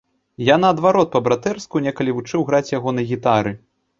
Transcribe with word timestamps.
Я 0.45 0.53
наадварот 0.61 1.11
па-братэрску 1.15 1.83
некалі 1.87 2.15
вучыў 2.19 2.47
граць 2.49 2.73
яго 2.77 2.97
на 3.01 3.07
гітары! 3.13 3.51